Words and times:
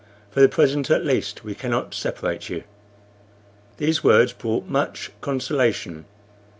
For 0.31 0.39
the 0.41 0.49
present, 0.49 0.89
at 0.89 1.05
least, 1.05 1.43
we 1.43 1.53
cannot 1.53 1.93
separate 1.93 2.49
you." 2.49 2.63
These 3.77 4.03
words 4.03 4.33
brought 4.33 4.65
much 4.65 5.11
consolation. 5.21 6.05